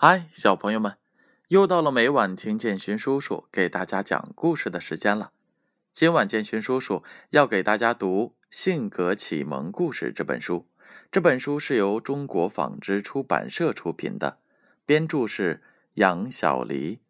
[0.00, 0.96] 嗨，小朋友们，
[1.48, 5.32] 又到了每晚听建勋叔叔给大家讲故事的时间了。
[5.90, 10.68] 今晚建勋叔叔要给大家读《性格启蒙故事》这本书。
[11.10, 14.38] 这本书是由中国纺织出版社出品的，
[14.86, 17.00] 编著是杨小黎。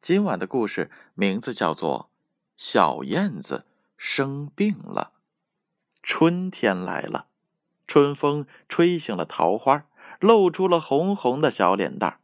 [0.00, 2.08] 今晚的故事名字叫做
[2.56, 3.66] 《小燕子
[3.98, 5.12] 生病了》。
[6.02, 7.26] 春天来了，
[7.86, 9.84] 春风吹醒了桃花，
[10.18, 12.18] 露出了红红的小脸蛋儿。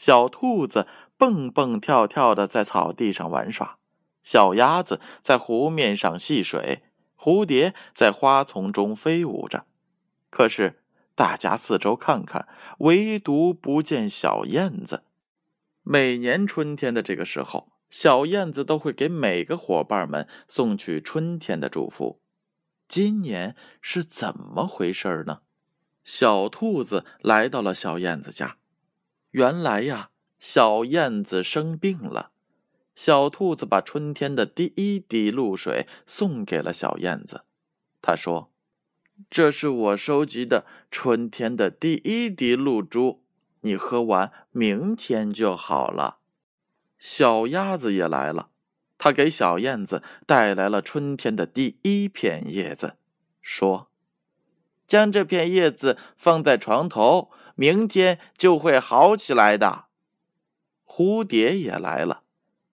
[0.00, 0.86] 小兔子
[1.18, 3.76] 蹦蹦跳跳的在草地上玩耍，
[4.22, 6.84] 小鸭子在湖面上戏水，
[7.18, 9.66] 蝴蝶在花丛中飞舞着。
[10.30, 10.82] 可是
[11.14, 15.02] 大家四周看看，唯独不见小燕子。
[15.82, 22.22] 每年春天的这个时候，小燕子都会给每个伙伴们送去春天的祝福。
[22.88, 25.40] 今年是怎么回事呢？
[26.02, 28.56] 小兔子来到了小燕子家。
[29.30, 32.32] 原来呀，小燕子生病了。
[32.94, 37.44] 小兔子把春天的第一滴露水送给了小燕子。
[38.02, 38.52] 他说
[39.30, 43.22] ：“这是我收集的春天的第一滴露珠。”
[43.62, 46.18] 你喝完，明天就好了。
[46.98, 48.50] 小鸭子也来了，
[48.98, 52.96] 它给小燕子带来了春天的第一片叶子，
[53.42, 53.90] 说
[54.86, 59.84] ：“将这片叶子放在床头，明天就会好起来的。”
[60.88, 62.22] 蝴蝶也来了，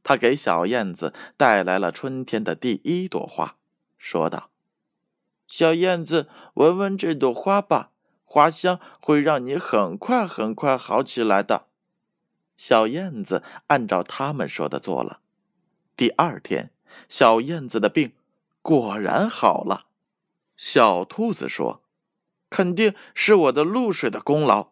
[0.01, 3.57] 它给小燕子带来了春天的第一朵花，
[3.97, 4.49] 说道
[5.45, 7.91] ：“小燕子，闻闻这朵花吧。”
[8.23, 11.67] 花香会让你很快很快好起来的。
[12.57, 15.19] 小燕子按照他们说的做了。
[15.95, 16.71] 第二天，
[17.09, 18.13] 小燕子的病
[18.61, 19.85] 果然好了。
[20.57, 21.81] 小兔子说
[22.49, 24.71] ：“肯定是我的露水的功劳。”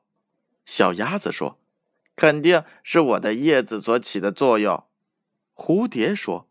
[0.65, 1.59] 小鸭子说
[2.15, 4.83] ：“肯定是我的叶子所起的作用。”
[5.55, 6.47] 蝴蝶说：“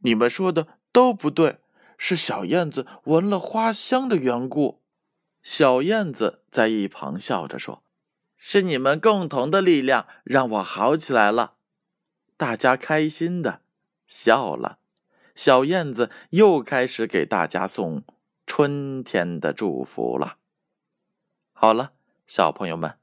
[0.00, 1.58] 你们说的都不对，
[1.98, 4.80] 是小燕子闻了花香的缘故。”
[5.42, 7.82] 小燕子在一旁笑着说
[8.36, 11.54] ：“是你们共同的力量让我好起来了。”
[12.36, 13.60] 大家开心的
[14.06, 14.78] 笑了。
[15.34, 18.02] 小燕子又开始给大家送
[18.46, 20.36] 春天的祝福了。
[21.52, 21.92] 好了，
[22.26, 22.98] 小朋友们，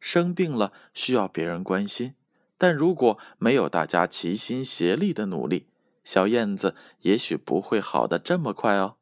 [0.00, 2.14] 生病了需要别人关心，
[2.56, 5.66] 但如果没有大家齐心协力的努力，
[6.04, 8.96] 小燕子也许不会好的这么快哦。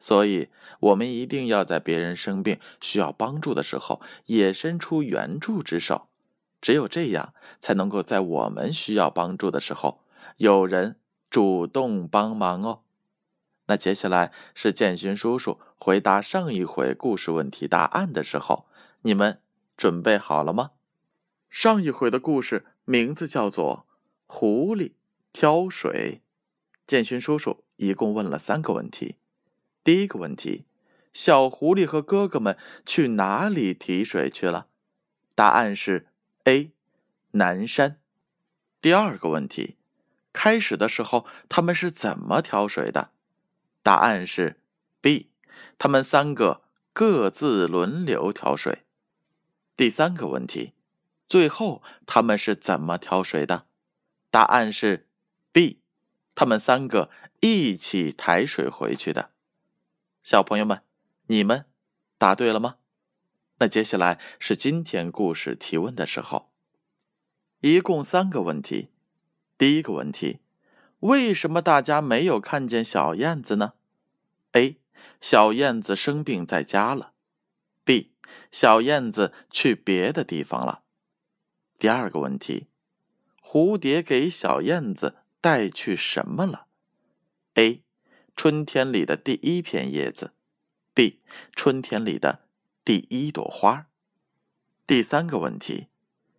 [0.00, 0.48] 所以，
[0.80, 6.08] 我们一定要在别人生病需要帮助的时候，也伸出援助之手。
[6.60, 10.02] 只有这样，才能够在我们需要帮助的时候，
[10.36, 10.96] 有人
[11.28, 12.82] 主动帮忙哦。
[13.66, 18.66] 那接下来是建勋叔叔回答上一回故事问题答案的时候，
[19.02, 19.40] 你们
[19.78, 20.72] 准备好了吗？
[21.48, 23.86] 上一回的故事名字叫做
[24.26, 24.94] 《狐狸
[25.32, 26.20] 挑水》。
[26.84, 29.16] 建勋叔叔一共问了三个问题。
[29.84, 30.66] 第一个问题：
[31.12, 34.66] 小狐狸和哥哥们去哪里提水去了？
[35.36, 36.08] 答案是
[36.44, 36.72] A，
[37.30, 38.00] 南山。
[38.80, 39.76] 第二个问题：
[40.32, 43.12] 开始的时候他们是怎么挑水的？
[43.84, 44.60] 答案是
[45.00, 45.30] B，
[45.78, 46.62] 他们三个
[46.92, 48.82] 各自轮流挑水。
[49.78, 50.72] 第三个问题：
[51.28, 53.66] 最后他们是怎么挑水的？
[54.28, 55.06] 答案是
[55.52, 55.78] B，
[56.34, 59.30] 他们三个一起抬水回去的。
[60.24, 60.82] 小朋友们，
[61.28, 61.64] 你们
[62.18, 62.78] 答对了吗？
[63.60, 66.50] 那接下来是今天故事提问的时候，
[67.60, 68.88] 一共三个问题。
[69.56, 70.40] 第一个问题：
[70.98, 73.74] 为什么大家没有看见小燕子呢
[74.50, 74.80] ？A.
[75.20, 77.12] 小燕子生病在家了。
[77.84, 78.10] B.
[78.50, 80.82] 小燕子去别的地方了。
[81.78, 82.68] 第二个问题：
[83.42, 86.66] 蝴蝶给小燕子带去什么了
[87.54, 87.82] ？A.
[88.36, 90.32] 春天里的第一片叶子
[90.94, 91.20] ，B，
[91.56, 92.44] 春天里的
[92.84, 93.88] 第一朵花。
[94.86, 95.88] 第三个问题，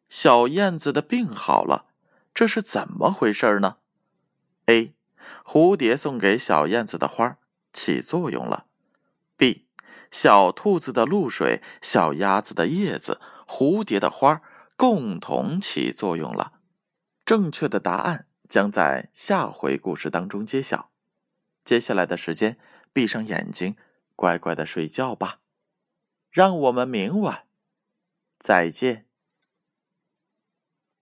[0.08, 1.88] 小燕子的病好了，
[2.34, 3.80] 这是怎么回事呢
[4.68, 4.94] ？A，
[5.44, 7.38] 蝴蝶送给小燕子的花
[7.74, 8.68] 起作用了。
[10.12, 14.42] 小兔子的露水、小鸭子的叶子、蝴蝶的花
[14.76, 16.54] 共同起作用了。
[17.26, 20.92] 正确的答案将在下回故事当中揭晓。
[21.64, 22.58] 接下来的时间，
[22.92, 23.76] 闭上眼睛，
[24.16, 25.40] 乖乖的睡觉吧。
[26.32, 27.48] 让我们明晚
[28.40, 29.09] 再见。